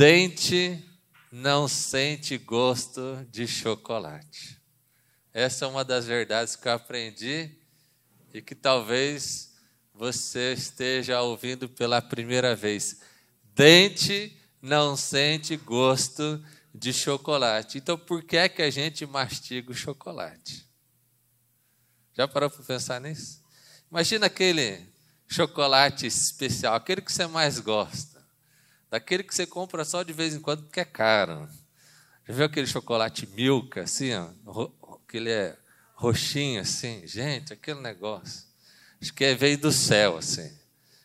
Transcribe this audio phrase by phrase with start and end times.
[0.00, 0.82] Dente
[1.30, 4.58] não sente gosto de chocolate.
[5.30, 7.54] Essa é uma das verdades que eu aprendi
[8.32, 9.52] e que talvez
[9.92, 13.02] você esteja ouvindo pela primeira vez.
[13.54, 16.42] Dente não sente gosto
[16.74, 17.76] de chocolate.
[17.76, 20.66] Então, por que é que a gente mastiga o chocolate?
[22.14, 23.42] Já parou para pensar nisso?
[23.90, 24.80] Imagina aquele
[25.28, 28.19] chocolate especial, aquele que você mais gosta,
[28.90, 31.48] daquele que você compra só de vez em quando porque é caro.
[32.26, 34.68] Já viu aquele chocolate Milka, assim, ó,
[35.08, 35.56] que ele é
[35.94, 37.06] roxinho, assim?
[37.06, 38.44] Gente, aquele negócio.
[39.00, 40.50] Acho que é, veio do céu, assim.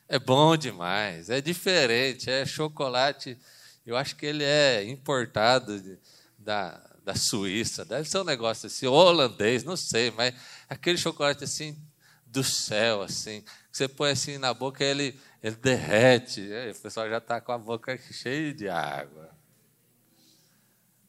[0.07, 3.37] É bom demais, é diferente, é chocolate.
[3.85, 5.97] Eu acho que ele é importado de,
[6.37, 10.33] da, da Suíça, deve ser um negócio assim, holandês, não sei, mas
[10.69, 11.77] aquele chocolate assim
[12.25, 16.41] do céu, assim, que você põe assim na boca ele, ele derrete.
[16.71, 19.29] O pessoal já está com a boca cheia de água.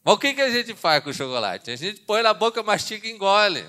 [0.03, 1.71] Mas o que, que a gente faz com o chocolate?
[1.71, 3.65] A gente põe na boca, mastiga e engole.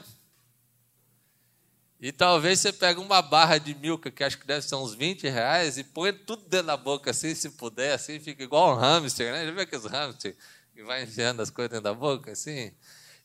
[1.99, 5.27] E talvez você pegue uma barra de milka, que acho que deve ser uns 20
[5.27, 9.33] reais, e põe tudo dentro da boca, assim, se puder, assim, fica igual um hamster,
[9.33, 9.47] né?
[9.47, 10.37] Já viu aqueles hamster
[10.75, 12.73] que vai enfiando as coisas dentro da boca, assim?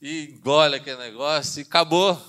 [0.01, 2.19] E engole aquele negócio e acabou.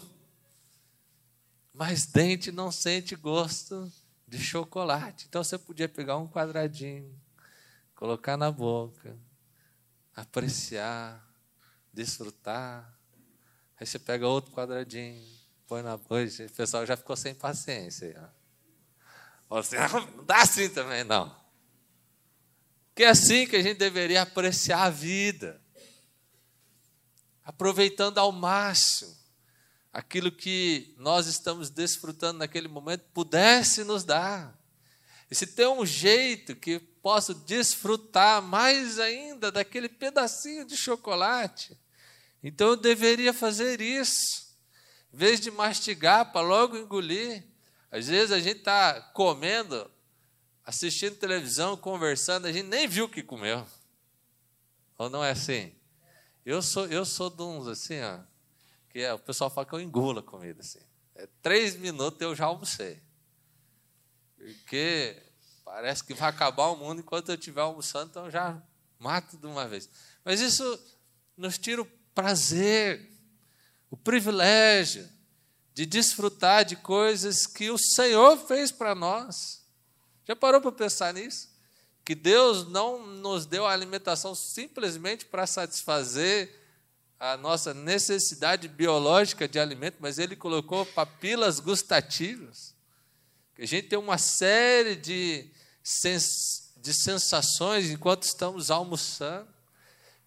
[1.73, 3.91] Mas dente não sente gosto
[4.35, 5.27] de chocolate.
[5.29, 7.17] Então você podia pegar um quadradinho,
[7.95, 9.17] colocar na boca,
[10.15, 11.25] apreciar,
[11.93, 12.93] desfrutar.
[13.79, 15.25] Aí você pega outro quadradinho,
[15.69, 16.25] põe na boca.
[16.25, 18.33] O pessoal já ficou sem paciência.
[19.49, 19.59] Ó.
[19.59, 19.77] Assim,
[20.17, 21.35] não dá assim também, não.
[22.95, 25.61] Que é assim que a gente deveria apreciar a vida,
[27.45, 29.24] aproveitando ao máximo
[29.95, 34.59] aquilo que nós estamos desfrutando naquele momento, pudesse nos dar.
[35.31, 41.79] E se tem um jeito que posso desfrutar mais ainda daquele pedacinho de chocolate,
[42.43, 44.57] então eu deveria fazer isso.
[45.13, 47.45] Em vez de mastigar para logo engolir,
[47.89, 49.89] às vezes a gente está comendo
[50.65, 53.65] assistindo televisão, conversando, a gente nem viu o que comeu.
[54.99, 55.73] Ou não é assim?
[56.45, 58.34] Eu sou, eu sou de uns assim, ó,
[58.95, 60.79] que é, o pessoal fala que eu engulo a comida assim.
[61.17, 63.03] É, três minutos eu já almocei.
[64.39, 65.21] Porque
[65.65, 68.63] parece que vai acabar o mundo enquanto eu estiver almoçando, então eu já
[68.97, 69.91] mato de uma vez.
[70.25, 70.81] Mas isso
[71.37, 73.11] nos tira o prazer,
[73.91, 75.11] o privilégio
[75.73, 79.67] de desfrutar de coisas que o Senhor fez para nós.
[80.25, 81.53] Já parou para pensar nisso?
[82.05, 86.64] Que Deus não nos deu a alimentação simplesmente para satisfazer
[87.33, 92.75] a nossa necessidade biológica de alimento, mas Ele colocou papilas gustativas.
[93.59, 95.47] A gente tem uma série de,
[95.83, 99.49] sens de sensações enquanto estamos almoçando,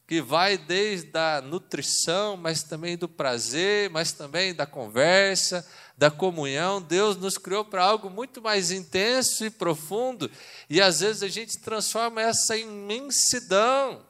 [0.07, 6.81] que vai desde a nutrição, mas também do prazer, mas também da conversa, da comunhão,
[6.81, 10.31] Deus nos criou para algo muito mais intenso e profundo,
[10.67, 14.03] e às vezes a gente transforma essa imensidão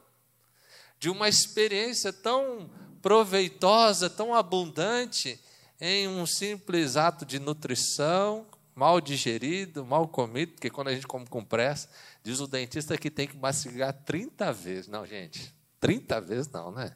[0.98, 2.70] de uma experiência tão
[3.00, 5.40] proveitosa, tão abundante,
[5.80, 11.26] em um simples ato de nutrição, mal digerido, mal comido, porque quando a gente come
[11.26, 11.88] com pressa,
[12.22, 14.88] diz o dentista que tem que mastigar 30 vezes.
[14.88, 16.94] Não, gente, 30 vezes não, né?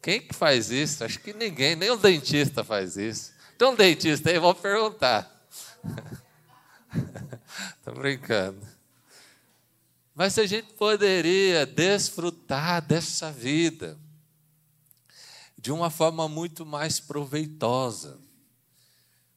[0.00, 1.04] Quem que faz isso?
[1.04, 3.32] Acho que ninguém, nem o dentista faz isso.
[3.58, 5.30] Tem um dentista aí, vou perguntar.
[7.78, 8.77] Estou brincando.
[10.18, 13.96] Mas a gente poderia desfrutar dessa vida
[15.56, 18.18] de uma forma muito mais proveitosa.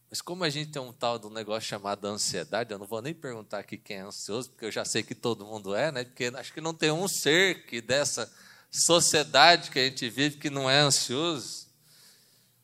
[0.09, 2.99] Mas como a gente tem um tal de um negócio chamado ansiedade, eu não vou
[2.99, 6.03] nem perguntar aqui quem é ansioso, porque eu já sei que todo mundo é, né?
[6.03, 8.33] Porque acho que não tem um ser que dessa
[8.71, 11.67] sociedade que a gente vive que não é ansioso.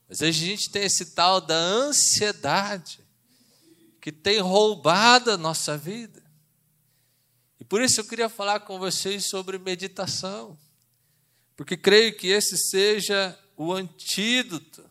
[0.09, 2.99] Mas a gente tem esse tal da ansiedade
[4.01, 6.25] que tem roubado a nossa vida.
[7.67, 10.57] Por isso eu queria falar com vocês sobre meditação.
[11.55, 14.89] Porque creio que esse seja o antídoto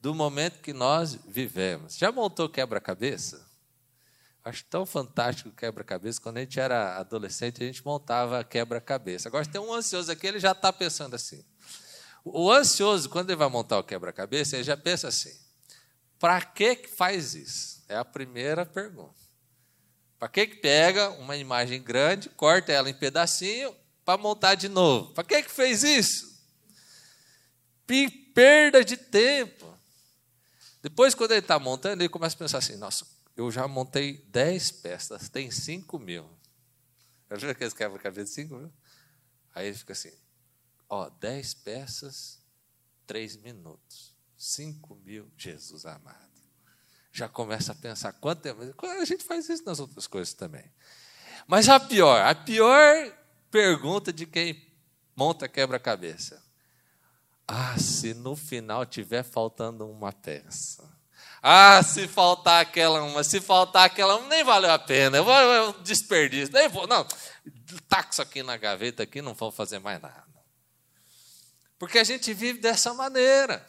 [0.00, 1.96] do momento que nós vivemos.
[1.96, 3.48] Já montou quebra-cabeça?
[4.42, 6.20] Acho tão fantástico quebra-cabeça.
[6.20, 9.28] Quando a gente era adolescente, a gente montava quebra-cabeça.
[9.28, 11.44] Agora tem um ansioso aqui, ele já está pensando assim:
[12.24, 15.38] o ansioso, quando ele vai montar o quebra-cabeça, ele já pensa assim:
[16.18, 17.84] para que faz isso?
[17.86, 19.19] É a primeira pergunta.
[20.20, 23.74] Para que que pega uma imagem grande, corta ela em pedacinho
[24.04, 25.12] para montar de novo?
[25.14, 26.30] Para que que fez isso?
[28.34, 29.76] Perda de tempo.
[30.80, 33.04] Depois, quando ele está montando, ele começa a pensar assim: nossa,
[33.36, 36.28] eu já montei 10 peças, tem 5 mil.
[37.30, 38.58] Já viu aqueles quebra-cabeça de cinco?
[38.58, 38.72] Viu?
[39.54, 40.12] Aí ele fica assim,
[40.88, 42.40] ó, dez peças,
[43.06, 44.14] três minutos.
[44.36, 46.29] Cinco mil, Jesus amado.
[47.12, 48.62] Já começa a pensar quanto tempo.
[48.86, 50.64] A gente faz isso nas outras coisas também.
[51.46, 53.12] Mas a pior, a pior
[53.50, 54.70] pergunta de quem
[55.16, 56.42] monta quebra-cabeça.
[57.46, 60.88] Ah, se no final tiver faltando uma peça.
[61.42, 65.16] Ah, se faltar aquela uma, se faltar aquela uma, nem valeu a pena.
[65.16, 66.52] Eu vou, eu desperdício.
[66.52, 67.04] Nem vou, não.
[67.88, 70.30] Taca isso aqui na gaveta aqui, não vou fazer mais nada.
[71.78, 73.66] Porque a gente vive dessa maneira.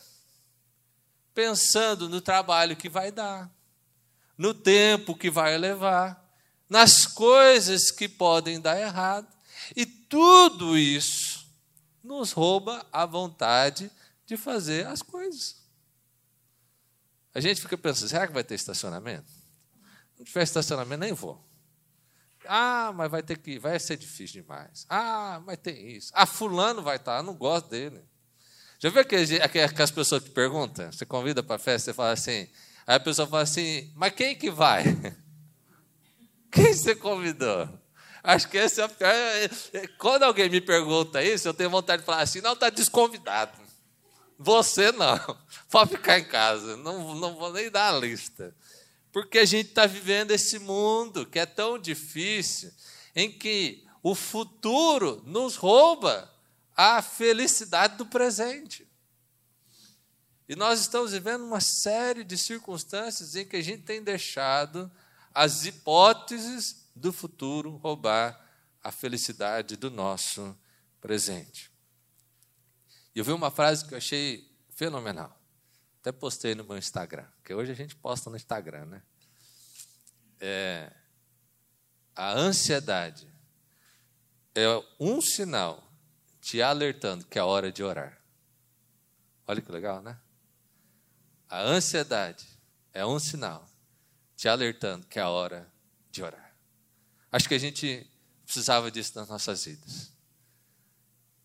[1.33, 3.49] Pensando no trabalho que vai dar,
[4.37, 6.21] no tempo que vai levar,
[6.69, 9.27] nas coisas que podem dar errado.
[9.75, 11.45] E tudo isso
[12.03, 13.91] nos rouba a vontade
[14.25, 15.61] de fazer as coisas.
[17.33, 19.31] A gente fica pensando, será que vai ter estacionamento?
[20.17, 21.43] Não tiver estacionamento, nem vou.
[22.45, 24.85] Ah, mas vai ter que, vai ser difícil demais.
[24.89, 26.11] Ah, mas tem isso.
[26.13, 28.03] Ah, fulano vai estar, não gosto dele.
[28.81, 29.01] Já viu
[29.43, 30.91] aquelas pessoas que perguntam?
[30.91, 32.49] Você convida para a festa, você fala assim,
[32.87, 34.83] aí a pessoa fala assim, mas quem que vai?
[36.51, 37.69] Quem você convidou?
[38.23, 39.13] Acho que esse é o pior.
[39.97, 43.57] Quando alguém me pergunta isso, eu tenho vontade de falar assim: não, está desconvidado.
[44.37, 45.17] Você não.
[45.71, 46.75] Pode ficar em casa.
[46.75, 48.53] Não, não vou nem dar a lista.
[49.13, 52.69] Porque a gente está vivendo esse mundo que é tão difícil,
[53.15, 56.29] em que o futuro nos rouba
[56.75, 58.87] a felicidade do presente.
[60.47, 64.91] E nós estamos vivendo uma série de circunstâncias em que a gente tem deixado
[65.33, 68.39] as hipóteses do futuro roubar
[68.83, 70.57] a felicidade do nosso
[70.99, 71.71] presente.
[73.15, 75.39] E eu vi uma frase que eu achei fenomenal.
[76.01, 79.03] Até postei no meu Instagram, porque hoje a gente posta no Instagram, né?
[80.39, 80.91] É,
[82.15, 83.31] a ansiedade
[84.55, 84.65] é
[84.99, 85.90] um sinal
[86.41, 88.19] te alertando que é hora de orar.
[89.47, 90.17] Olha que legal, né?
[91.47, 92.45] A ansiedade
[92.93, 93.69] é um sinal
[94.35, 95.71] te alertando que é hora
[96.09, 96.55] de orar.
[97.31, 98.09] Acho que a gente
[98.43, 100.11] precisava disso nas nossas vidas.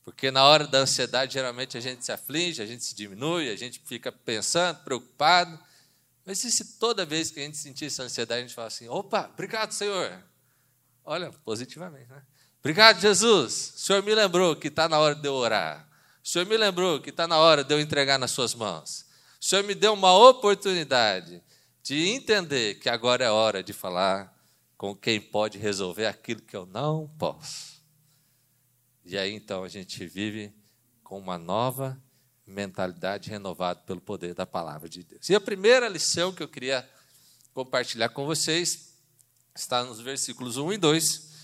[0.03, 3.57] Porque na hora da ansiedade, geralmente a gente se aflige, a gente se diminui, a
[3.57, 5.59] gente fica pensando, preocupado.
[6.25, 8.89] Mas e se toda vez que a gente sentir essa ansiedade, a gente fala assim:
[8.89, 10.23] opa, obrigado, Senhor.
[11.05, 12.23] Olha, positivamente, né?
[12.67, 13.75] Obrigado, Jesus.
[13.77, 15.89] O Senhor me lembrou que está na hora de eu orar.
[16.21, 19.07] O Senhor me lembrou que está na hora de eu entregar nas Suas mãos.
[19.41, 21.41] O Senhor me deu uma oportunidade
[21.81, 24.37] de entender que agora é hora de falar
[24.77, 27.81] com quem pode resolver aquilo que eu não posso.
[29.05, 30.53] E aí então a gente vive
[31.05, 31.97] com uma nova
[32.45, 35.31] mentalidade renovada pelo poder da palavra de Deus.
[35.31, 36.85] E a primeira lição que eu queria
[37.55, 38.93] compartilhar com vocês
[39.55, 41.36] está nos versículos 1 e 2,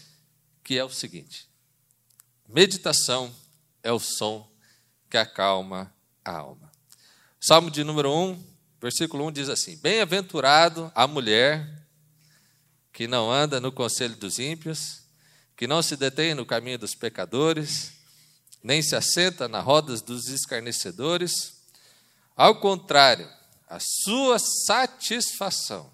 [0.62, 1.48] que é o seguinte:
[2.48, 3.34] Meditação
[3.82, 4.50] é o som
[5.10, 5.92] que acalma
[6.24, 6.70] a alma.
[7.40, 11.86] Salmo de número 1, Versículo 1 diz assim: Bem-aventurado a mulher
[12.92, 15.02] que não anda no conselho dos ímpios,
[15.56, 17.92] que não se detém no caminho dos pecadores,
[18.60, 21.62] nem se assenta nas rodas dos escarnecedores.
[22.34, 23.30] Ao contrário,
[23.68, 25.88] a sua satisfação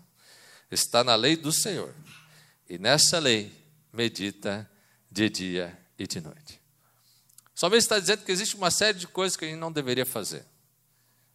[0.70, 1.94] está na lei do Senhor,
[2.70, 3.52] e nessa lei
[3.92, 4.70] medita
[5.10, 6.60] de dia e de noite.
[7.54, 10.44] Somente está dizendo que existe uma série de coisas que a gente não deveria fazer.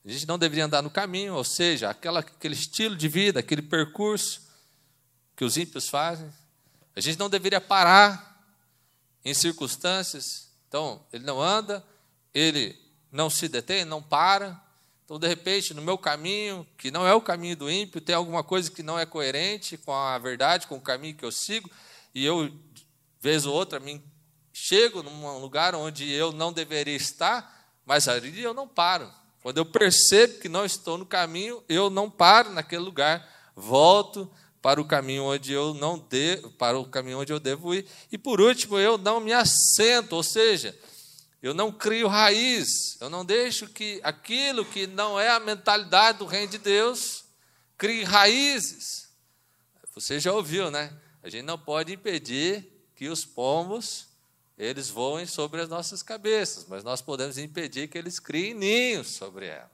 [0.06, 3.62] A gente não deveria andar no caminho, ou seja, aquela, aquele estilo de vida, aquele
[3.62, 4.42] percurso
[5.36, 6.32] que os ímpios fazem.
[6.96, 8.34] A gente não deveria parar
[9.24, 10.50] em circunstâncias.
[10.68, 11.84] Então, ele não anda,
[12.34, 12.78] ele
[13.12, 14.62] não se detém, não para.
[15.06, 18.44] Então, de repente, no meu caminho, que não é o caminho do ímpio, tem alguma
[18.44, 21.70] coisa que não é coerente com a verdade, com o caminho que eu sigo,
[22.14, 22.52] e eu,
[23.20, 24.04] vez ou outra, me
[24.52, 29.12] chego num lugar onde eu não deveria estar, mas ali eu não paro.
[29.42, 34.80] Quando eu percebo que não estou no caminho, eu não paro naquele lugar, volto para
[34.80, 37.86] o caminho onde eu não de, para o caminho onde eu devo ir.
[38.10, 40.78] E por último, eu não me assento, ou seja,
[41.42, 46.26] eu não crio raiz, eu não deixo que aquilo que não é a mentalidade do
[46.26, 47.26] reino de Deus
[47.78, 49.10] crie raízes.
[49.94, 50.98] Você já ouviu, né?
[51.24, 54.08] A gente não pode impedir que os pombos
[54.58, 59.48] eles voem sobre as nossas cabeças, mas nós podemos impedir que eles criem ninhos sobre
[59.48, 59.72] ela.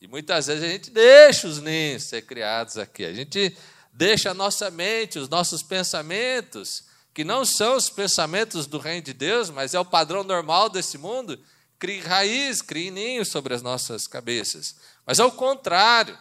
[0.00, 3.56] E muitas vezes a gente deixa os ninhos ser criados aqui, a gente
[3.92, 9.12] deixa a nossa mente, os nossos pensamentos, que não são os pensamentos do reino de
[9.12, 11.38] Deus, mas é o padrão normal desse mundo,
[11.78, 14.76] crie raiz, crie ninhos sobre as nossas cabeças.
[15.06, 16.18] Mas ao contrário,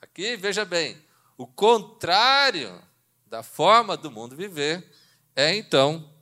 [0.00, 0.96] aqui veja bem,
[1.36, 2.80] o contrário
[3.28, 4.90] da forma do mundo viver
[5.36, 6.12] é então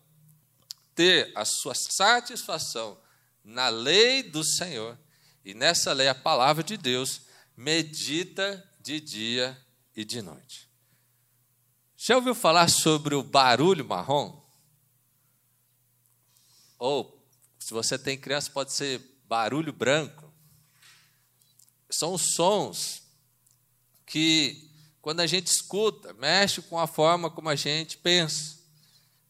[0.95, 2.99] ter a sua satisfação
[3.45, 4.99] na lei do Senhor,
[5.45, 7.23] e nessa lei, a palavra de Deus,
[7.57, 9.57] medita de dia
[9.95, 10.69] e de noite.
[11.97, 14.45] Já ouviu falar sobre o barulho marrom?
[16.79, 17.25] Ou,
[17.59, 20.33] se você tem criança, pode ser barulho branco.
[21.89, 23.03] São sons
[24.05, 24.66] que,
[25.07, 28.57] quando a gente escuta, mexe com a forma como a gente pensa.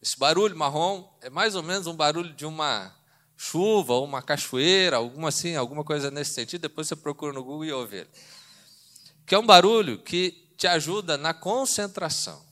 [0.01, 2.91] Esse barulho marrom é mais ou menos um barulho de uma
[3.37, 7.71] chuva, uma cachoeira, alguma assim, alguma coisa nesse sentido, depois você procura no Google e
[7.71, 8.09] ouve ele.
[9.23, 12.43] Que é um barulho que te ajuda na concentração.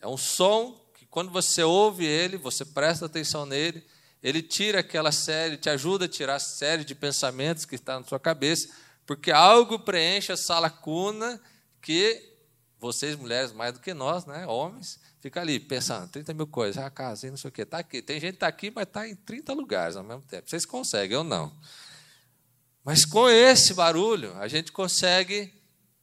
[0.00, 3.84] É um som que quando você ouve ele, você presta atenção nele,
[4.22, 8.06] ele tira aquela série, te ajuda a tirar a série de pensamentos que está na
[8.06, 8.68] sua cabeça,
[9.04, 11.40] porque algo preenche essa lacuna
[11.82, 12.27] que
[12.78, 16.88] vocês, mulheres, mais do que nós, né, homens, Fica ali pensando, 30 mil coisas, ah,
[16.88, 17.62] casa, não sei o quê.
[17.62, 18.00] Está aqui.
[18.00, 20.48] Tem gente que está aqui, mas está em 30 lugares ao mesmo tempo.
[20.48, 21.52] Vocês conseguem, eu não.
[22.84, 25.52] Mas com esse barulho, a gente consegue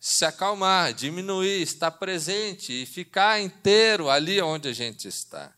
[0.01, 5.53] se acalmar, diminuir, estar presente e ficar inteiro ali onde a gente está.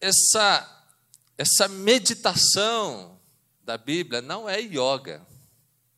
[0.00, 0.86] Essa,
[1.36, 3.20] essa meditação
[3.64, 5.26] da Bíblia não é yoga,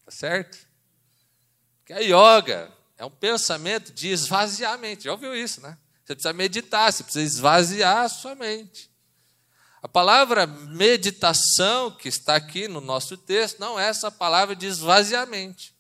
[0.06, 0.58] tá certo?
[1.84, 5.04] Que é yoga é um pensamento de esvaziamento.
[5.04, 5.78] Já ouviu isso, né?
[6.04, 8.90] Você precisa meditar, você precisa esvaziar a sua mente.
[9.83, 15.73] A palavra meditação, que está aqui no nosso texto, não é essa palavra de esvaziamento.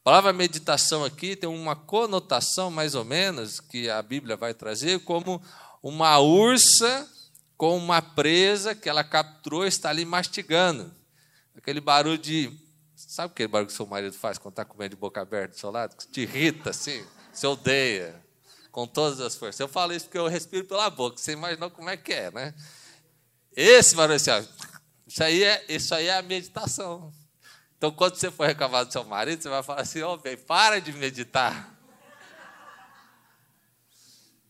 [0.00, 5.00] A palavra meditação aqui tem uma conotação, mais ou menos, que a Bíblia vai trazer,
[5.00, 5.42] como
[5.82, 7.12] uma ursa
[7.56, 10.94] com uma presa que ela capturou e está ali mastigando.
[11.56, 12.56] Aquele barulho de
[13.18, 15.72] Sabe aquele barulho que seu marido faz quando está comendo de boca aberta do seu
[15.72, 15.96] lado?
[15.96, 18.14] Que te irrita assim, você odeia,
[18.70, 19.58] com todas as forças.
[19.58, 22.54] Eu falo isso porque eu respiro pela boca, você imaginou como é que é, né?
[23.56, 24.40] Esse barulho assim, ó,
[25.04, 27.12] isso, aí é, isso aí é a meditação.
[27.76, 30.36] Então, quando você for reclamar do seu marido, você vai falar assim: Ô, oh, bem,
[30.36, 31.76] para de meditar.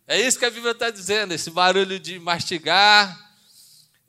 [0.06, 3.27] É isso que a Bíblia está dizendo, esse barulho de mastigar,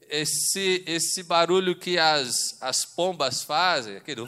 [0.09, 4.21] esse, esse barulho que as, as pombas fazem, aquele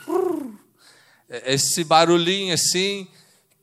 [1.27, 3.07] esse barulhinho assim,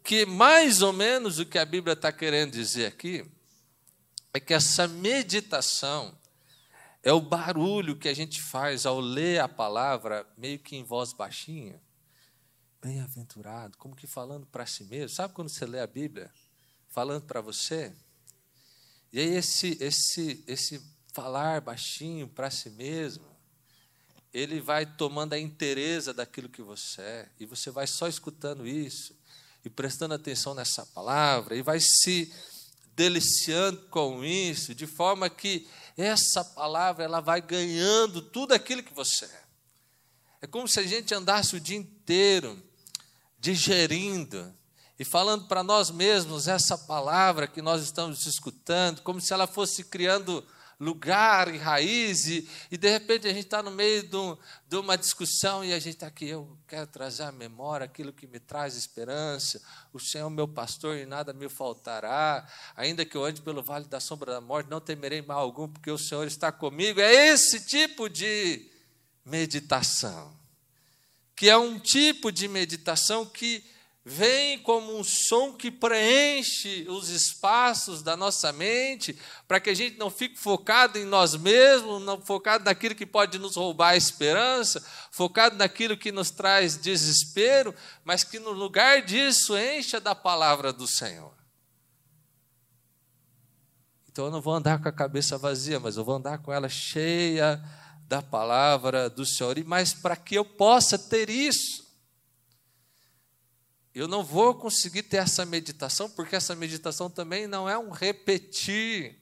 [0.02, 3.24] que mais ou menos o que a Bíblia está querendo dizer aqui
[4.32, 6.16] é que essa meditação
[7.02, 11.12] é o barulho que a gente faz ao ler a palavra meio que em voz
[11.12, 11.80] baixinha.
[12.80, 15.08] Bem-aventurado, como que falando para si mesmo.
[15.08, 16.30] Sabe quando você lê a Bíblia?
[16.88, 17.92] Falando para você?
[19.12, 20.82] E aí esse, esse, esse
[21.18, 23.26] falar baixinho para si mesmo,
[24.32, 29.18] ele vai tomando a inteireza daquilo que você é, e você vai só escutando isso,
[29.64, 32.32] e prestando atenção nessa palavra, e vai se
[32.94, 39.24] deliciando com isso, de forma que essa palavra ela vai ganhando tudo aquilo que você
[39.24, 39.42] é.
[40.42, 42.62] É como se a gente andasse o dia inteiro
[43.40, 44.54] digerindo
[44.96, 49.82] e falando para nós mesmos essa palavra que nós estamos escutando, como se ela fosse
[49.82, 50.46] criando
[50.80, 54.36] lugar e raiz, e, e de repente a gente está no meio de, um,
[54.68, 58.28] de, uma discussão e a gente está aqui, eu quero trazer à memória aquilo que
[58.28, 59.60] me traz esperança,
[59.92, 63.86] o Senhor é meu pastor e nada me faltará, ainda que eu ande pelo vale
[63.86, 67.00] da sombra da morte, não temerei mal algum, porque o Senhor está comigo.
[67.00, 68.70] É esse tipo de
[69.24, 70.32] meditação,
[71.34, 73.64] que é um tipo de meditação que
[74.08, 79.98] vem como um som que preenche os espaços da nossa mente, para que a gente
[79.98, 84.82] não fique focado em nós mesmos, não focado naquilo que pode nos roubar a esperança,
[85.10, 90.86] focado naquilo que nos traz desespero, mas que no lugar disso encha da palavra do
[90.86, 91.34] Senhor.
[94.10, 96.68] Então eu não vou andar com a cabeça vazia, mas eu vou andar com ela
[96.68, 97.62] cheia
[98.08, 101.87] da palavra do Senhor, e mas para que eu possa ter isso,
[103.94, 109.20] eu não vou conseguir ter essa meditação, porque essa meditação também não é um repetir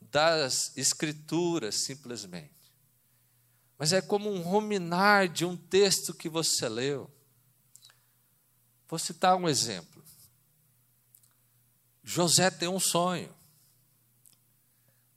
[0.00, 2.54] das Escrituras, simplesmente.
[3.76, 7.10] Mas é como um ruminar de um texto que você leu.
[8.88, 10.02] Vou citar um exemplo.
[12.02, 13.34] José tem um sonho.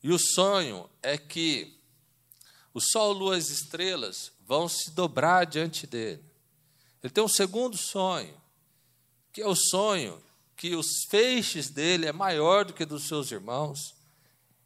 [0.02, 1.78] E o sonho é que
[2.74, 6.27] o sol, lua e as estrelas vão se dobrar diante dele.
[7.04, 8.36] Ele tem um segundo sonho,
[9.32, 10.22] que é o sonho
[10.56, 13.96] que os feixes dele é maior do que dos seus irmãos,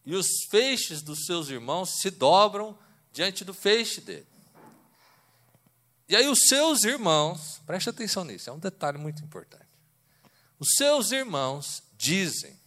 [0.05, 2.77] e os feixes dos seus irmãos se dobram
[3.11, 4.27] diante do feixe dele.
[6.07, 9.67] E aí os seus irmãos, preste atenção nisso, é um detalhe muito importante.
[10.59, 12.57] Os seus irmãos dizem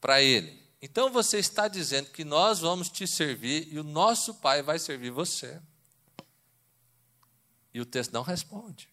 [0.00, 4.62] para ele: Então você está dizendo que nós vamos te servir e o nosso pai
[4.62, 5.60] vai servir você.
[7.72, 8.88] E o texto não responde.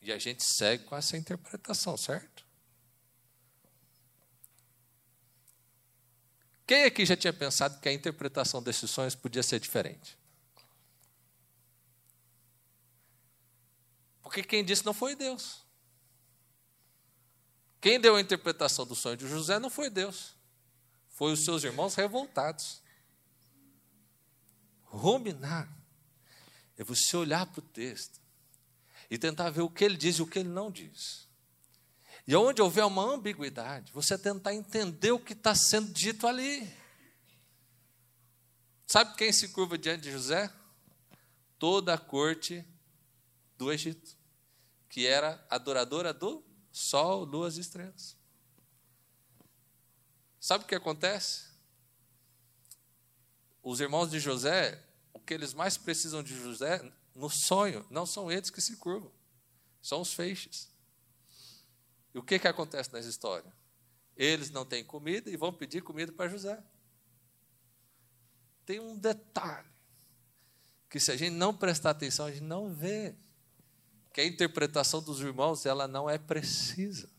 [0.00, 2.44] E a gente segue com essa interpretação, certo?
[6.66, 10.18] Quem aqui já tinha pensado que a interpretação desses sonhos podia ser diferente?
[14.22, 15.62] Porque quem disse não foi Deus.
[17.80, 20.34] Quem deu a interpretação do sonho de José não foi Deus.
[21.08, 22.82] Foi os seus irmãos revoltados.
[24.84, 25.83] Ruminar
[26.76, 28.20] é você olhar para o texto
[29.10, 31.28] e tentar ver o que ele diz e o que ele não diz.
[32.26, 36.68] E onde houver uma ambiguidade, você tentar entender o que está sendo dito ali.
[38.86, 40.50] Sabe quem se curva diante de José?
[41.58, 42.64] Toda a corte
[43.56, 44.16] do Egito,
[44.88, 48.16] que era adoradora do sol, luas e estrelas.
[50.40, 51.44] Sabe o que acontece?
[53.62, 54.82] Os irmãos de José,
[55.24, 56.80] que eles mais precisam de José
[57.14, 59.10] no sonho, não são eles que se curvam,
[59.80, 60.68] são os feixes.
[62.14, 63.52] E o que, que acontece nessa história?
[64.16, 66.62] Eles não têm comida e vão pedir comida para José.
[68.64, 69.68] Tem um detalhe
[70.88, 73.14] que se a gente não prestar atenção, a gente não vê
[74.12, 77.10] que a interpretação dos irmãos ela não é precisa.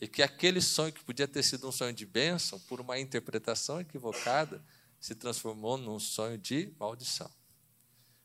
[0.00, 3.78] E que aquele sonho que podia ter sido um sonho de bênção, por uma interpretação
[3.78, 4.64] equivocada,
[5.02, 7.28] se transformou num sonho de maldição.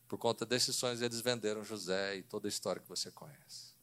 [0.07, 3.73] Por conta desses sonhos, eles venderam José e toda a história que você conhece.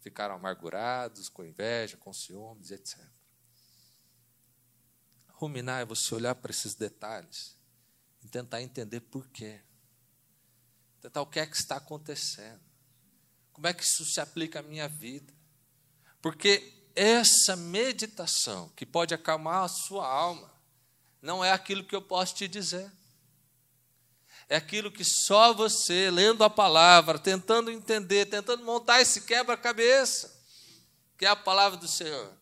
[0.00, 2.98] Ficaram amargurados, com inveja, com ciúmes, etc.
[5.28, 7.54] Ruminar é você olhar para esses detalhes
[8.24, 9.60] e tentar entender por quê.
[11.02, 12.62] Tentar o que é que está acontecendo.
[13.52, 15.34] Como é que isso se aplica à minha vida?
[16.22, 20.57] Porque essa meditação que pode acalmar a sua alma
[21.20, 22.90] não é aquilo que eu posso te dizer.
[24.48, 30.34] É aquilo que só você, lendo a palavra, tentando entender, tentando montar esse quebra-cabeça,
[31.18, 32.32] que é a palavra do Senhor.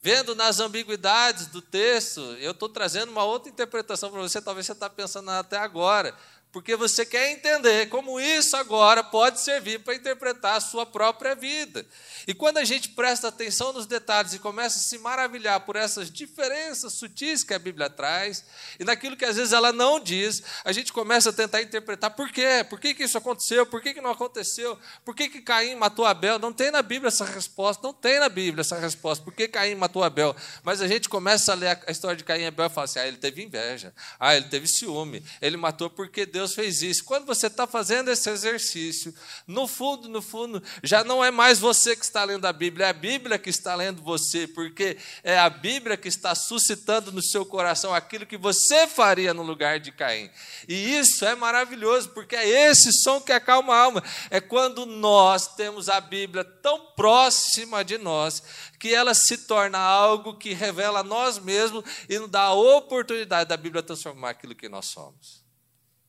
[0.00, 4.72] Vendo nas ambiguidades do texto, eu estou trazendo uma outra interpretação para você, talvez você
[4.72, 6.16] está pensando até agora
[6.58, 11.86] porque você quer entender como isso agora pode servir para interpretar a sua própria vida.
[12.26, 16.10] E quando a gente presta atenção nos detalhes e começa a se maravilhar por essas
[16.10, 18.44] diferenças sutis que a Bíblia traz,
[18.76, 22.28] e naquilo que às vezes ela não diz, a gente começa a tentar interpretar por
[22.32, 22.66] quê?
[22.68, 23.64] Por que, que isso aconteceu?
[23.64, 24.76] Por que, que não aconteceu?
[25.04, 26.40] Por que, que Caim matou Abel?
[26.40, 29.24] Não tem na Bíblia essa resposta, não tem na Bíblia essa resposta.
[29.24, 30.34] Por que Caim matou Abel?
[30.64, 32.98] Mas a gente começa a ler a história de Caim e Abel e fala assim:
[32.98, 37.04] ah, ele teve inveja, ah, ele teve ciúme, ele matou porque Deus Deus fez isso.
[37.04, 39.14] Quando você está fazendo esse exercício,
[39.46, 42.90] no fundo, no fundo, já não é mais você que está lendo a Bíblia, é
[42.90, 47.44] a Bíblia que está lendo você, porque é a Bíblia que está suscitando no seu
[47.44, 50.30] coração aquilo que você faria no lugar de Caim.
[50.66, 54.02] E isso é maravilhoso, porque é esse som que acalma a alma.
[54.30, 58.42] É quando nós temos a Bíblia tão próxima de nós
[58.78, 63.48] que ela se torna algo que revela a nós mesmos e nos dá a oportunidade
[63.48, 65.47] da Bíblia transformar aquilo que nós somos.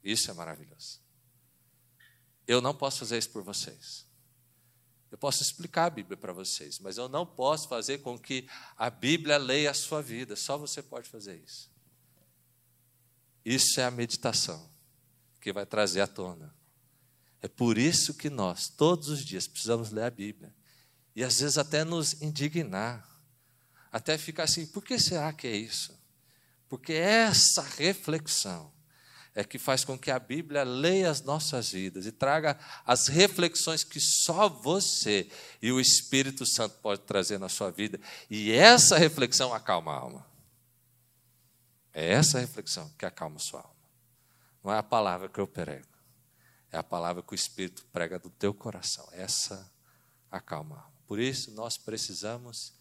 [0.03, 0.99] Isso é maravilhoso.
[2.47, 4.07] Eu não posso fazer isso por vocês.
[5.11, 8.89] Eu posso explicar a Bíblia para vocês, mas eu não posso fazer com que a
[8.89, 10.35] Bíblia leia a sua vida.
[10.35, 11.71] Só você pode fazer isso.
[13.43, 14.69] Isso é a meditação
[15.41, 16.53] que vai trazer à tona.
[17.41, 20.53] É por isso que nós, todos os dias, precisamos ler a Bíblia.
[21.15, 23.07] E às vezes até nos indignar.
[23.91, 25.97] Até ficar assim, por que será que é isso?
[26.67, 28.71] Porque essa reflexão
[29.35, 33.83] é que faz com que a Bíblia leia as nossas vidas e traga as reflexões
[33.83, 35.29] que só você
[35.61, 37.99] e o Espírito Santo pode trazer na sua vida.
[38.29, 40.25] E essa reflexão acalma a alma.
[41.93, 43.75] É essa reflexão que acalma a sua alma.
[44.63, 45.87] Não é a palavra que eu prego,
[46.71, 49.07] é a palavra que o Espírito prega do teu coração.
[49.11, 49.71] Essa
[50.29, 50.99] acalma a alma.
[51.07, 52.78] Por isso, nós precisamos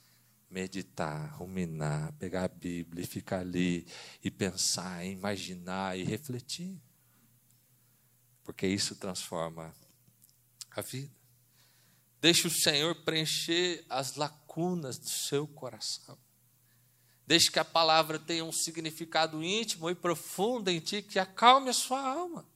[0.51, 3.87] meditar, ruminar, pegar a Bíblia e ficar ali
[4.23, 6.81] e pensar, imaginar e refletir.
[8.43, 9.75] Porque isso transforma
[10.71, 11.13] a vida.
[12.21, 16.19] Deixe o Senhor preencher as lacunas do seu coração.
[17.27, 21.75] Deixe que a palavra tenha um significado íntimo e profundo em ti que acalme a
[21.75, 22.49] sua alma.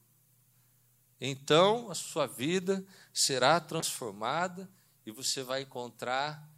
[1.20, 4.68] Então a sua vida será transformada
[5.04, 6.50] e você vai encontrar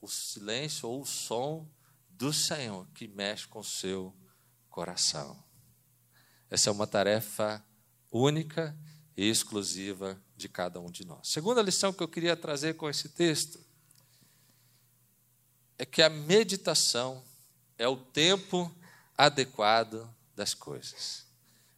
[0.00, 1.68] o silêncio ou o som
[2.10, 4.14] do Senhor que mexe com o seu
[4.70, 5.42] coração.
[6.50, 7.64] Essa é uma tarefa
[8.10, 8.76] única
[9.16, 11.28] e exclusiva de cada um de nós.
[11.28, 13.60] Segunda lição que eu queria trazer com esse texto
[15.78, 17.22] é que a meditação
[17.76, 18.74] é o tempo
[19.16, 21.26] adequado das coisas.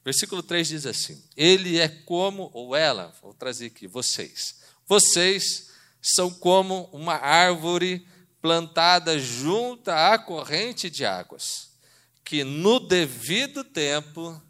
[0.05, 4.61] Versículo 3 diz assim: Ele é como, ou ela, vou trazer aqui, vocês.
[4.87, 8.07] Vocês são como uma árvore
[8.41, 11.71] plantada junto à corrente de águas,
[12.25, 14.41] que no devido tempo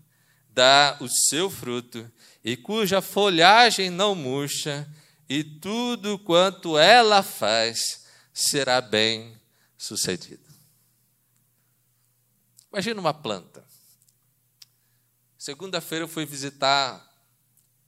[0.49, 2.11] dá o seu fruto,
[2.45, 4.89] e cuja folhagem não murcha,
[5.29, 9.39] e tudo quanto ela faz será bem
[9.77, 10.49] sucedido.
[12.73, 13.65] Imagina uma planta.
[15.39, 17.09] Segunda-feira eu fui visitar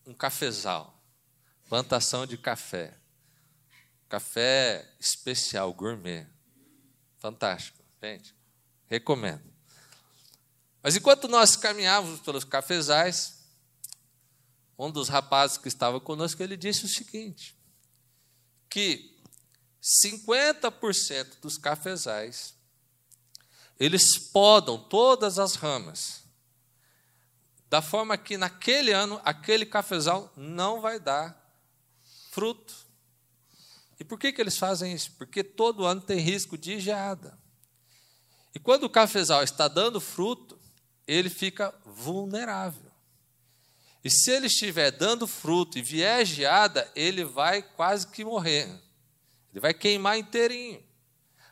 [0.06, 1.00] um cafezal,
[1.68, 2.96] plantação de café.
[4.12, 6.27] Café especial, gourmet.
[7.18, 8.37] Fantástico, gente.
[8.87, 9.51] Recomendo.
[10.83, 13.42] Mas enquanto nós caminhávamos pelos cafezais,
[14.79, 17.57] um dos rapazes que estava conosco, ele disse o seguinte:
[18.68, 19.18] que
[19.83, 22.55] 50% dos cafezais
[23.81, 26.22] eles podam todas as ramas,
[27.70, 31.35] da forma que naquele ano aquele cafezal não vai dar
[32.31, 32.81] fruto.
[34.02, 35.12] E por que, que eles fazem isso?
[35.12, 37.38] Porque todo ano tem risco de geada.
[38.52, 40.58] E quando o cafezal está dando fruto,
[41.06, 42.90] ele fica vulnerável.
[44.02, 48.64] E se ele estiver dando fruto e vier geada, ele vai quase que morrer.
[49.52, 50.82] Ele vai queimar inteirinho.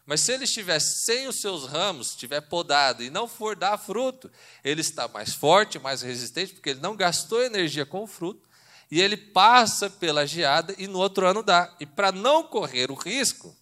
[0.04, 4.28] Mas se ele estiver sem os seus ramos, estiver podado e não for dar fruto,
[4.64, 8.49] ele está mais forte, mais resistente, porque ele não gastou energia com o fruto
[8.90, 11.74] e ele passa pela geada e no outro ano dá.
[11.78, 13.56] E para não correr o risco,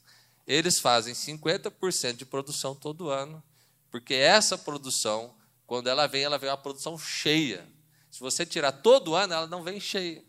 [0.47, 3.43] eles fazem 50% de produção todo ano,
[3.91, 5.37] porque essa produção,
[5.67, 7.69] quando ela vem, ela vem uma produção cheia.
[8.11, 10.25] Se você tirar todo ano, ela não vem cheia.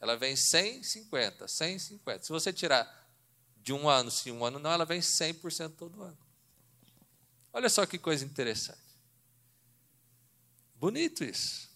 [0.00, 2.24] Ela vem 150, 150.
[2.24, 3.08] Se você tirar
[3.62, 6.18] de um ano sim, um ano não, ela vem 100% todo ano.
[7.52, 8.80] Olha só que coisa interessante.
[10.74, 11.69] Bonito isso.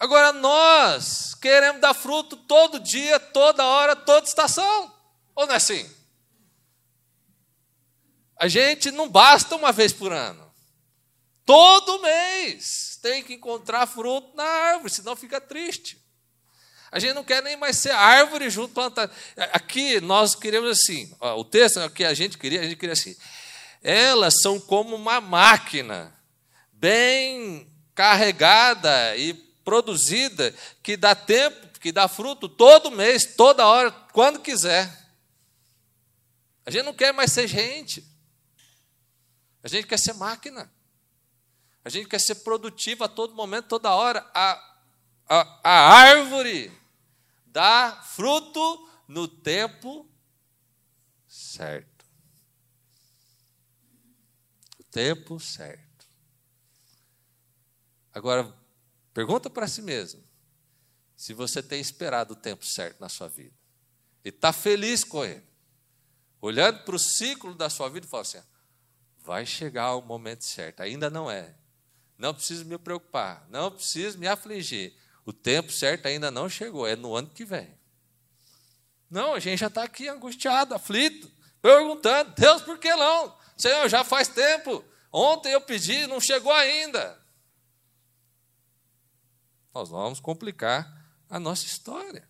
[0.00, 4.90] Agora nós queremos dar fruto todo dia, toda hora, toda estação.
[5.34, 5.88] Ou não é assim?
[8.38, 10.50] A gente não basta uma vez por ano.
[11.44, 16.02] Todo mês tem que encontrar fruto na árvore, senão fica triste.
[16.90, 19.12] A gente não quer nem mais ser árvore junto plantada.
[19.52, 23.14] Aqui nós queremos assim, o texto que a gente queria, a gente queria assim.
[23.82, 26.10] Elas são como uma máquina
[26.72, 30.52] bem carregada e produzida,
[30.82, 34.84] que dá tempo, que dá fruto todo mês, toda hora, quando quiser.
[36.66, 38.04] A gente não quer mais ser gente.
[39.62, 40.68] A gente quer ser máquina.
[41.84, 44.28] A gente quer ser produtivo a todo momento, toda hora.
[44.34, 44.76] A,
[45.28, 46.72] a, a árvore
[47.46, 50.04] dá fruto no tempo
[51.28, 52.04] certo.
[54.80, 56.08] O tempo certo.
[58.12, 58.59] Agora,
[59.12, 60.22] Pergunta para si mesmo
[61.16, 63.54] se você tem esperado o tempo certo na sua vida
[64.24, 65.44] e está feliz com ele.
[66.40, 68.40] Olhando para o ciclo da sua vida e fala assim:
[69.18, 71.54] vai chegar o momento certo, ainda não é.
[72.16, 74.94] Não preciso me preocupar, não preciso me afligir.
[75.24, 77.78] O tempo certo ainda não chegou, é no ano que vem.
[79.10, 83.36] Não, a gente já está aqui angustiado, aflito, perguntando: Deus, por que não?
[83.56, 84.84] Senhor, já faz tempo.
[85.12, 87.19] Ontem eu pedi, não chegou ainda
[89.74, 92.28] nós vamos complicar a nossa história.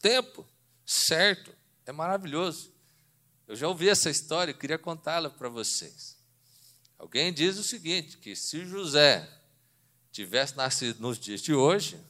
[0.00, 0.46] Tempo
[0.84, 1.54] certo
[1.84, 2.72] é maravilhoso.
[3.46, 6.16] Eu já ouvi essa história e queria contá-la para vocês.
[6.98, 9.28] Alguém diz o seguinte: que se José
[10.10, 12.00] tivesse nascido nos dias de hoje,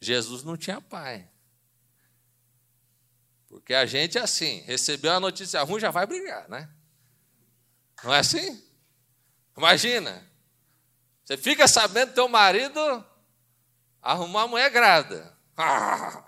[0.00, 1.28] Jesus não tinha pai.
[3.48, 6.70] Porque a gente é assim, recebeu a notícia ruim, já vai brigar, né?
[8.04, 8.62] Não é assim?
[9.56, 10.24] Imagina,
[11.28, 13.04] você fica sabendo que teu marido
[14.00, 15.36] arrumou uma mulher grávida.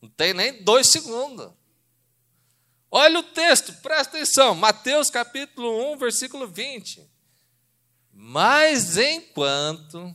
[0.00, 1.52] Não tem nem dois segundos.
[2.90, 4.54] Olha o texto, presta atenção.
[4.54, 7.06] Mateus capítulo 1, versículo 20.
[8.10, 10.14] Mas enquanto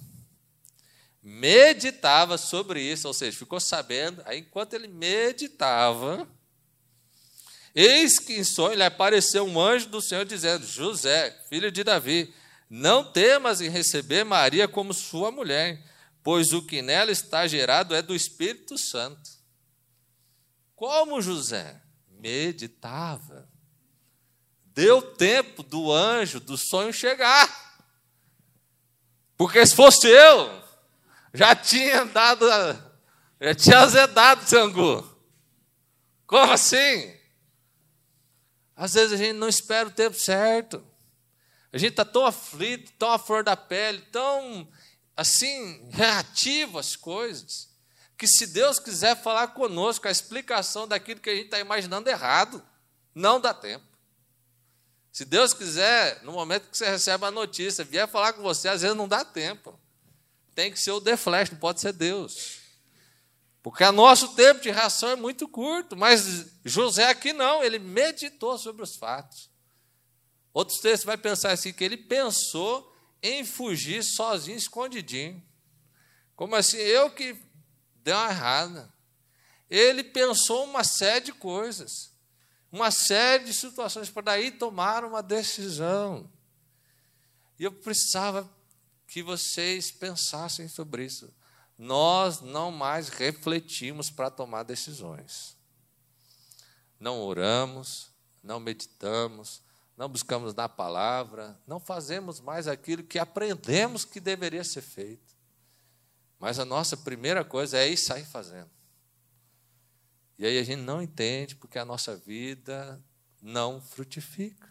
[1.21, 6.27] meditava sobre isso, ou seja, ficou sabendo, aí enquanto ele meditava,
[7.75, 12.33] eis que em sonho lhe apareceu um anjo do Senhor dizendo: José, filho de Davi,
[12.73, 15.84] não temas em receber Maria como sua mulher,
[16.23, 19.29] pois o que nela está gerado é do Espírito Santo.
[20.73, 23.45] Como José meditava,
[24.67, 27.84] deu tempo do anjo, do sonho chegar.
[29.36, 30.63] Porque se fosse eu,
[31.34, 32.45] já tinha dado,
[33.41, 35.17] já tinha azedado o angu.
[36.25, 37.13] Como assim?
[38.77, 40.89] Às vezes a gente não espera o tempo certo.
[41.73, 44.67] A gente está tão aflito, tão à flor da pele, tão
[45.15, 47.69] assim, reativo às coisas,
[48.17, 52.63] que se Deus quiser falar conosco a explicação daquilo que a gente está imaginando errado,
[53.13, 53.86] não dá tempo.
[55.12, 58.81] Se Deus quiser, no momento que você recebe a notícia, vier falar com você, às
[58.81, 59.77] vezes não dá tempo.
[60.55, 62.60] Tem que ser o The Flash, não pode ser Deus.
[63.62, 68.57] Porque o nosso tempo de reação é muito curto, mas José aqui não, ele meditou
[68.57, 69.50] sobre os fatos.
[70.53, 75.41] Outros textos vai pensar assim, que ele pensou em fugir sozinho, escondidinho.
[76.35, 76.77] Como assim?
[76.77, 77.35] Eu que
[77.95, 78.91] dei uma errada.
[79.69, 82.11] Ele pensou uma série de coisas
[82.71, 86.31] uma série de situações para daí tomar uma decisão.
[87.59, 88.49] E eu precisava
[89.07, 91.31] que vocês pensassem sobre isso.
[91.77, 95.57] Nós não mais refletimos para tomar decisões.
[96.99, 98.09] Não oramos,
[98.41, 99.61] não meditamos,
[100.01, 105.35] não buscamos na palavra, não fazemos mais aquilo que aprendemos que deveria ser feito.
[106.39, 108.71] Mas a nossa primeira coisa é ir sair fazendo.
[110.39, 112.99] E aí a gente não entende porque a nossa vida
[113.39, 114.67] não frutifica.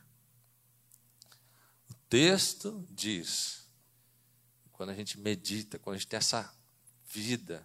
[1.89, 3.69] O texto diz,
[4.73, 6.53] quando a gente medita, quando a gente tem essa
[7.07, 7.65] vida,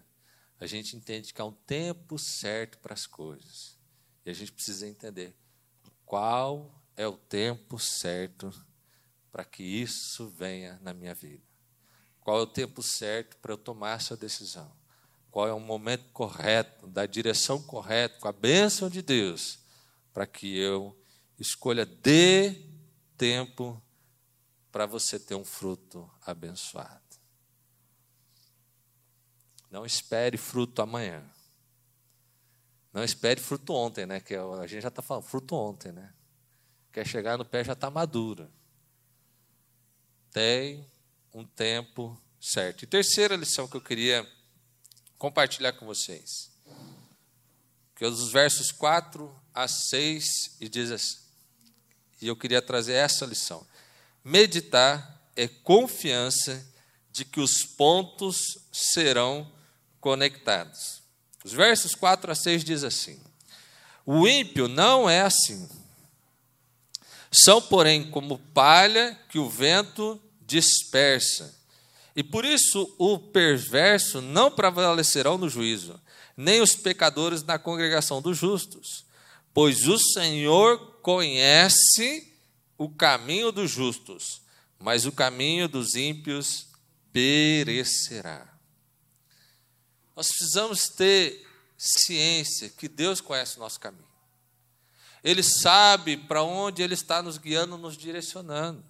[0.60, 3.76] a gente entende que há um tempo certo para as coisas.
[4.24, 5.34] E a gente precisa entender
[6.04, 8.52] qual é o tempo certo
[9.30, 11.44] para que isso venha na minha vida.
[12.20, 14.72] Qual é o tempo certo para eu tomar essa decisão?
[15.36, 19.58] qual é o momento correto, da direção correta, com a bênção de Deus,
[20.10, 20.98] para que eu
[21.38, 22.54] escolha de
[23.18, 23.78] tempo
[24.72, 27.02] para você ter um fruto abençoado.
[29.70, 31.22] Não espere fruto amanhã.
[32.90, 34.20] Não espere fruto ontem, né?
[34.20, 36.14] Que a gente já está falando, fruto ontem, né?
[36.96, 38.50] Quer chegar no pé já está maduro.
[40.32, 40.82] Tem
[41.34, 42.84] um tempo certo.
[42.84, 44.26] E terceira lição que eu queria
[45.18, 46.50] compartilhar com vocês.
[47.94, 51.18] Que é os versos 4 a 6 e diz assim,
[52.22, 53.66] e eu queria trazer essa lição.
[54.24, 56.66] Meditar é confiança
[57.12, 58.38] de que os pontos
[58.72, 59.52] serão
[60.00, 61.02] conectados.
[61.44, 63.22] Os versos 4 a 6 diz assim:
[64.06, 65.68] O ímpio não é assim.
[67.30, 71.54] São, porém, como palha que o vento dispersa.
[72.14, 76.00] E por isso o perverso não prevalecerão no juízo,
[76.36, 79.04] nem os pecadores na congregação dos justos.
[79.52, 82.32] Pois o Senhor conhece
[82.78, 84.42] o caminho dos justos,
[84.78, 86.68] mas o caminho dos ímpios
[87.12, 88.46] perecerá.
[90.14, 94.15] Nós precisamos ter ciência que Deus conhece o nosso caminho.
[95.26, 98.80] Ele sabe para onde Ele está nos guiando, nos direcionando.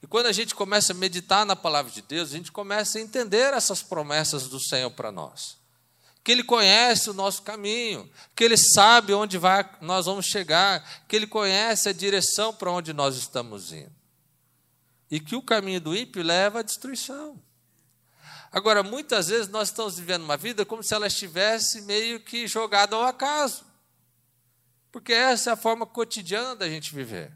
[0.00, 3.00] E quando a gente começa a meditar na palavra de Deus, a gente começa a
[3.00, 5.56] entender essas promessas do Senhor para nós.
[6.22, 11.16] Que Ele conhece o nosso caminho, que Ele sabe onde vai, nós vamos chegar, que
[11.16, 13.90] Ele conhece a direção para onde nós estamos indo.
[15.10, 17.36] E que o caminho do ímpio leva à destruição.
[18.52, 22.94] Agora, muitas vezes nós estamos vivendo uma vida como se ela estivesse meio que jogada
[22.94, 23.66] ao acaso.
[24.90, 27.32] Porque essa é a forma cotidiana da gente viver.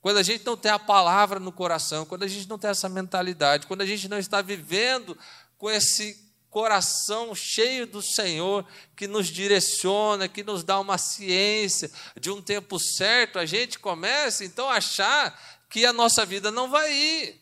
[0.00, 2.88] Quando a gente não tem a palavra no coração, quando a gente não tem essa
[2.88, 5.16] mentalidade, quando a gente não está vivendo
[5.56, 12.30] com esse coração cheio do Senhor, que nos direciona, que nos dá uma ciência de
[12.30, 16.92] um tempo certo, a gente começa então a achar que a nossa vida não vai
[16.92, 17.40] ir.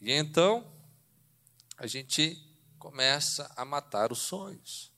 [0.00, 0.66] E então
[1.76, 2.40] a gente
[2.78, 4.90] começa a matar os sonhos.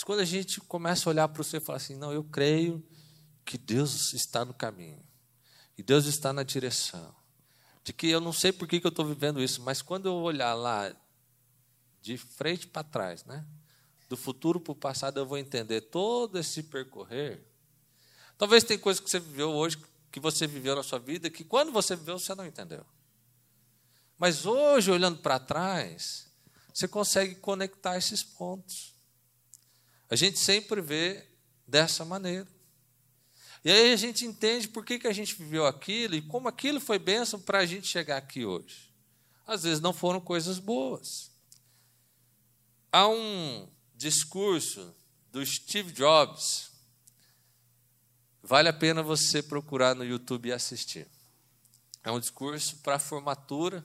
[0.00, 2.82] Mas quando a gente começa a olhar para céu e falar assim: não, eu creio
[3.44, 4.98] que Deus está no caminho.
[5.76, 7.14] E Deus está na direção.
[7.84, 10.14] De que eu não sei por que, que eu estou vivendo isso, mas quando eu
[10.14, 10.90] olhar lá
[12.00, 13.44] de frente para trás, né?
[14.08, 17.46] do futuro para o passado, eu vou entender todo esse percorrer.
[18.38, 19.76] Talvez tem coisas que você viveu hoje,
[20.10, 22.86] que você viveu na sua vida, que quando você viveu, você não entendeu.
[24.16, 26.26] Mas hoje, olhando para trás,
[26.72, 28.98] você consegue conectar esses pontos.
[30.10, 31.24] A gente sempre vê
[31.66, 32.48] dessa maneira.
[33.64, 36.80] E aí a gente entende por que, que a gente viveu aquilo e como aquilo
[36.80, 38.92] foi bênção para a gente chegar aqui hoje.
[39.46, 41.30] Às vezes não foram coisas boas.
[42.90, 44.94] Há um discurso
[45.30, 46.72] do Steve Jobs,
[48.42, 51.06] vale a pena você procurar no YouTube e assistir.
[52.02, 53.84] É um discurso para formatura.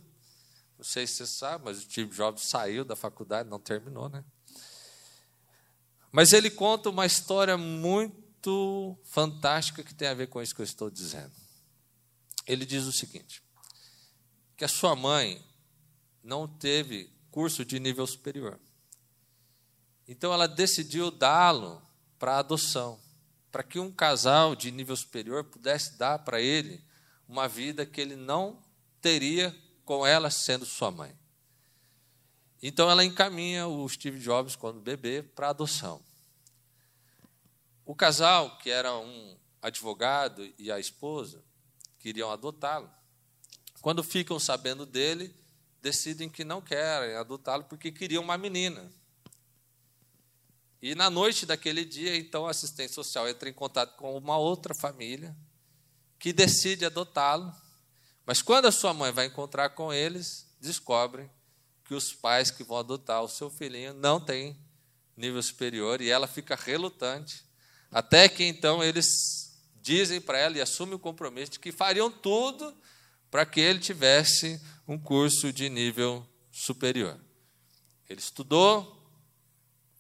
[0.77, 4.23] Não sei se você sabe, mas o Steve Jobs saiu da faculdade, não terminou, né?
[6.15, 10.65] Mas ele conta uma história muito fantástica que tem a ver com isso que eu
[10.65, 11.33] estou dizendo.
[12.47, 13.43] Ele diz o seguinte:
[14.55, 15.45] que a sua mãe
[16.23, 18.57] não teve curso de nível superior.
[20.07, 21.81] Então ela decidiu dá-lo
[22.17, 22.97] para adoção,
[23.51, 26.81] para que um casal de nível superior pudesse dar para ele
[27.27, 28.63] uma vida que ele não
[29.01, 31.13] teria com ela sendo sua mãe.
[32.67, 36.01] Então ela encaminha o Steve Jobs, quando bebê, para adoção.
[37.85, 41.43] O casal, que era um advogado e a esposa,
[41.99, 42.89] queriam adotá-lo.
[43.83, 45.31] Quando ficam sabendo dele,
[45.79, 48.91] decidem que não querem adotá-lo porque queriam uma menina.
[50.81, 54.73] E na noite daquele dia, então, a assistente social entra em contato com uma outra
[54.73, 55.37] família
[56.17, 57.53] que decide adotá-lo.
[58.25, 61.29] Mas quando a sua mãe vai encontrar com eles, descobrem
[61.85, 64.57] que os pais que vão adotar o seu filhinho não têm
[65.15, 67.45] nível superior e ela fica relutante,
[67.91, 69.05] até que então eles
[69.81, 72.75] dizem para ela e assumem o compromisso de que fariam tudo
[73.29, 77.19] para que ele tivesse um curso de nível superior.
[78.09, 78.95] Ele estudou,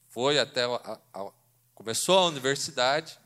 [0.09, 1.31] foi até a, a,
[1.73, 3.17] começou a universidade,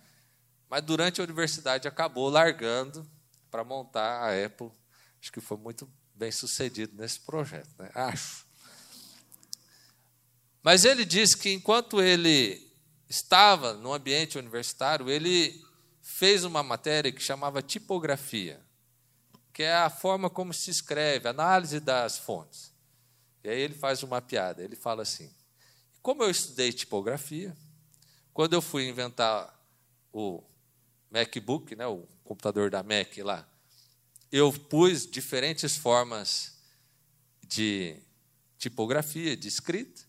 [0.70, 3.10] mas durante a universidade acabou largando
[3.50, 4.72] para montar a Apple.
[5.22, 7.90] Acho que foi muito bem sucedido nesse projeto, né?
[7.94, 8.49] acho.
[10.62, 12.70] Mas ele disse que enquanto ele
[13.10, 15.64] estava no ambiente universitário, ele
[16.02, 18.62] fez uma matéria que chamava tipografia,
[19.54, 22.74] que é a forma como se escreve, análise das fontes.
[23.44, 25.34] E aí ele faz uma piada, ele fala assim:
[26.02, 27.56] como eu estudei tipografia,
[28.34, 29.58] quando eu fui inventar
[30.12, 30.44] o
[31.10, 33.48] MacBook, né, o computador da Mac lá,
[34.32, 36.58] eu pus diferentes formas
[37.48, 37.98] de
[38.58, 40.09] tipografia, de escrita,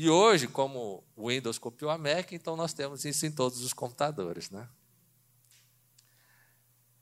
[0.00, 3.72] e hoje, como o Windows copiou a Mac, então nós temos isso em todos os
[3.72, 4.48] computadores.
[4.48, 4.68] Né?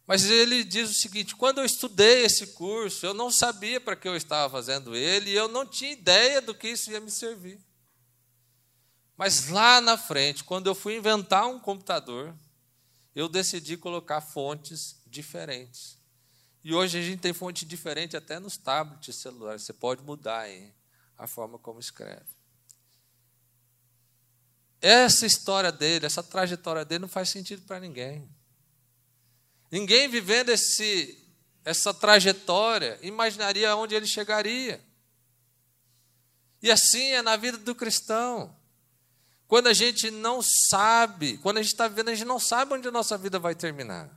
[0.07, 4.09] Mas ele diz o seguinte: quando eu estudei esse curso, eu não sabia para que
[4.09, 7.61] eu estava fazendo ele, e eu não tinha ideia do que isso ia me servir.
[9.15, 12.35] Mas lá na frente, quando eu fui inventar um computador,
[13.15, 15.99] eu decidi colocar fontes diferentes.
[16.65, 19.65] E hoje a gente tem fonte diferente até nos tablets celulares.
[19.65, 20.75] Você pode mudar hein,
[21.19, 22.36] a forma como escreve.
[24.81, 28.29] Essa história dele, essa trajetória dele não faz sentido para ninguém.
[29.71, 31.19] Ninguém vivendo esse,
[31.65, 34.81] essa trajetória imaginaria onde ele chegaria.
[36.63, 38.55] E assim é na vida do cristão.
[39.49, 42.89] Quando a gente não sabe, quando a gente está vivendo, a gente não sabe onde
[42.89, 44.11] a nossa vida vai terminar.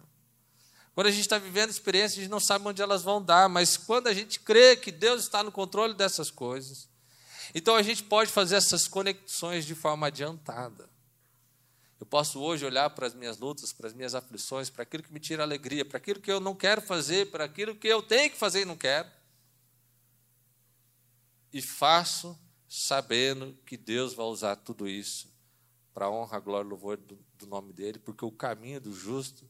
[0.95, 3.77] Quando a gente está vivendo experiências, a gente não sabe onde elas vão dar, mas
[3.77, 6.88] quando a gente crê que Deus está no controle dessas coisas,
[7.53, 10.89] então a gente pode fazer essas conexões de forma adiantada.
[11.99, 15.11] Eu posso hoje olhar para as minhas lutas, para as minhas aflições, para aquilo que
[15.11, 18.31] me tira alegria, para aquilo que eu não quero fazer, para aquilo que eu tenho
[18.31, 19.09] que fazer e não quero.
[21.51, 25.27] E faço sabendo que Deus vai usar tudo isso
[25.93, 29.49] para a honra, glória e louvor do, do nome dele, porque o caminho do justo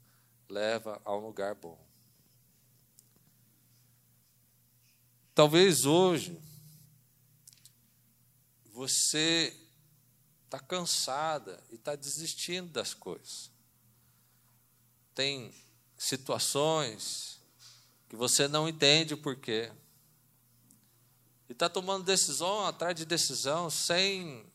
[0.50, 1.80] leva a um lugar bom.
[5.36, 6.36] Talvez hoje
[8.80, 9.54] você
[10.46, 13.52] está cansada e está desistindo das coisas.
[15.14, 15.54] Tem
[15.98, 17.42] situações
[18.08, 19.70] que você não entende o porquê.
[21.50, 24.46] E está tomando decisão atrás de decisão sem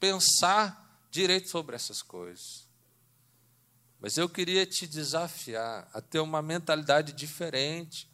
[0.00, 2.66] pensar direito sobre essas coisas.
[4.00, 8.10] Mas eu queria te desafiar a ter uma mentalidade diferente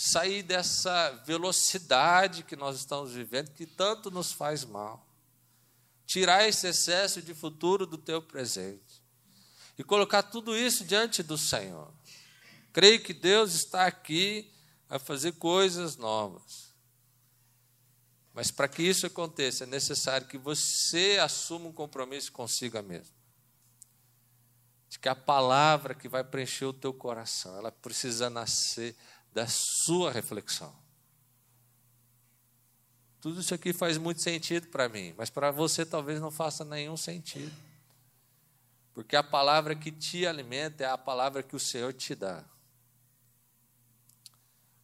[0.00, 5.04] sair dessa velocidade que nós estamos vivendo, que tanto nos faz mal.
[6.06, 9.02] Tirar esse excesso de futuro do teu presente.
[9.76, 11.92] E colocar tudo isso diante do Senhor.
[12.72, 14.48] Creio que Deus está aqui
[14.88, 16.72] a fazer coisas novas.
[18.32, 23.16] Mas para que isso aconteça, é necessário que você assuma um compromisso consigo mesmo.
[24.88, 28.96] De que a palavra que vai preencher o teu coração, ela precisa nascer
[29.32, 30.74] da sua reflexão.
[33.20, 36.96] Tudo isso aqui faz muito sentido para mim, mas para você talvez não faça nenhum
[36.96, 37.54] sentido.
[38.94, 42.44] Porque a palavra que te alimenta é a palavra que o Senhor te dá.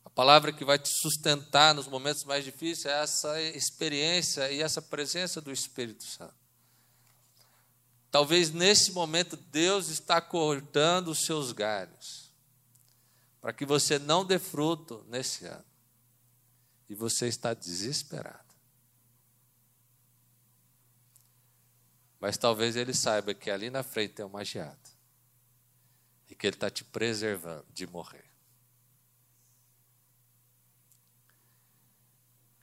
[0.04, 4.82] A palavra que vai te sustentar nos momentos mais difíceis é essa experiência e essa
[4.82, 6.34] presença do Espírito Santo.
[8.10, 12.23] Talvez nesse momento Deus está cortando os seus galhos
[13.44, 15.66] para que você não dê fruto nesse ano.
[16.88, 18.54] E você está desesperado.
[22.18, 24.88] Mas talvez ele saiba que ali na frente tem uma geada.
[26.26, 28.24] E que ele está te preservando de morrer.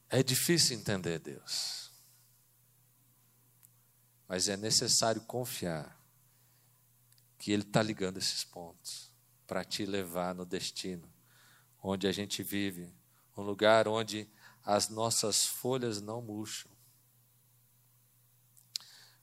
[0.10, 1.92] É difícil entender Deus.
[4.28, 5.96] Mas é necessário confiar
[7.38, 9.11] que Ele está ligando esses pontos
[9.52, 11.12] para te levar no destino
[11.84, 12.90] onde a gente vive,
[13.36, 14.26] um lugar onde
[14.64, 16.72] as nossas folhas não murcham,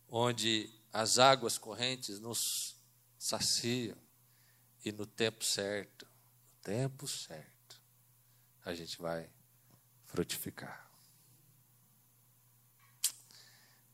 [0.06, 2.76] onde as águas correntes nos
[3.16, 3.96] saciam
[4.84, 7.80] e no tempo certo, no tempo certo,
[8.66, 9.30] a gente vai
[10.04, 10.90] frutificar.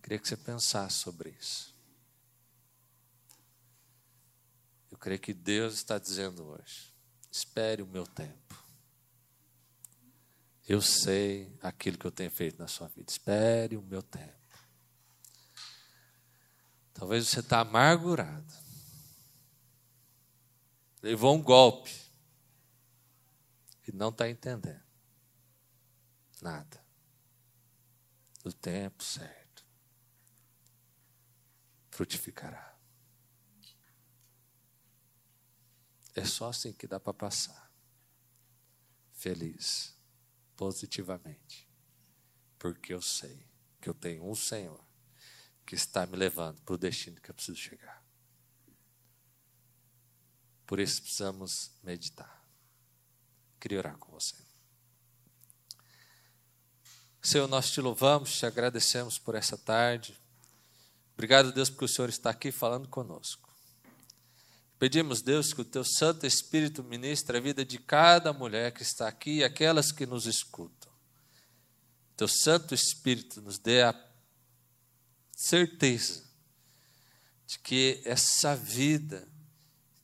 [0.03, 1.73] Queria que você pensasse sobre isso.
[4.91, 6.91] Eu creio que Deus está dizendo hoje:
[7.31, 8.59] espere o meu tempo.
[10.67, 13.13] Eu sei aquilo que eu tenho feito na sua vida.
[13.13, 14.33] Espere o meu tempo.
[16.95, 18.51] Talvez você está amargurado.
[21.03, 21.95] Levou um golpe.
[23.87, 24.83] E não está entendendo
[26.41, 26.83] nada.
[28.43, 29.67] No tempo certo,
[31.91, 32.74] frutificará.
[36.15, 37.71] É só assim que dá para passar.
[39.13, 39.95] Feliz,
[40.57, 41.69] positivamente.
[42.59, 43.47] Porque eu sei
[43.81, 44.83] que eu tenho um Senhor
[45.67, 48.03] que está me levando para o destino que eu preciso chegar.
[50.67, 52.43] Por isso precisamos meditar.
[53.61, 54.37] Queria orar com você.
[57.23, 60.19] Senhor, nós te louvamos, te agradecemos por essa tarde.
[61.15, 63.44] Obrigado, Deus, porque o Senhor está aqui falando conosco.
[64.85, 69.09] Pedimos, Deus, que o teu Santo Espírito ministre a vida de cada mulher que está
[69.09, 70.93] aqui e aquelas que nos escutam.
[72.15, 73.95] Teu Santo Espírito nos dê a
[75.33, 76.23] certeza
[77.47, 79.27] de que essa vida,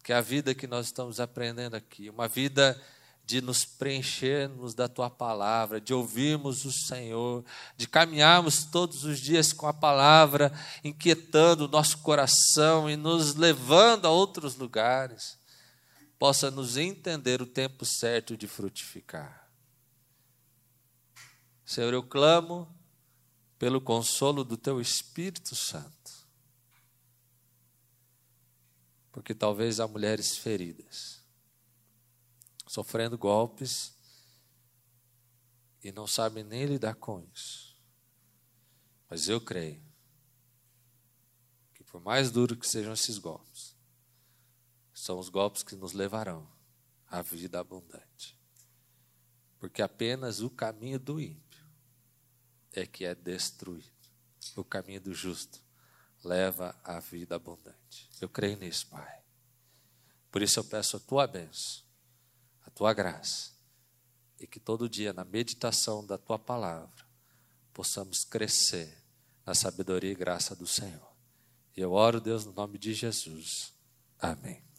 [0.03, 2.83] que é a vida que nós estamos aprendendo aqui, uma vida
[3.31, 7.45] de nos preenchermos da tua palavra, de ouvirmos o Senhor,
[7.77, 10.53] de caminharmos todos os dias com a palavra,
[10.83, 15.39] inquietando o nosso coração e nos levando a outros lugares,
[16.19, 19.49] possa nos entender o tempo certo de frutificar.
[21.65, 22.69] Senhor, eu clamo
[23.61, 26.11] pelo consolo do teu Espírito Santo.
[29.13, 31.20] Porque talvez há mulheres feridas
[32.71, 33.93] sofrendo golpes
[35.83, 37.77] e não sabem nem lidar com isso.
[39.09, 39.83] Mas eu creio
[41.75, 43.75] que, por mais duro que sejam esses golpes,
[44.95, 46.49] são os golpes que nos levarão
[47.09, 48.39] à vida abundante.
[49.59, 51.67] Porque apenas o caminho do ímpio
[52.73, 53.91] é que é destruído.
[54.55, 55.61] O caminho do justo
[56.23, 58.09] leva à vida abundante.
[58.21, 59.25] Eu creio nisso, Pai.
[60.31, 61.90] Por isso eu peço a tua bênção
[62.75, 63.51] tua graça,
[64.39, 67.05] e que todo dia, na meditação da tua palavra,
[67.73, 68.97] possamos crescer
[69.45, 71.11] na sabedoria e graça do Senhor.
[71.77, 73.73] Eu oro, Deus, no nome de Jesus.
[74.19, 74.70] Amém.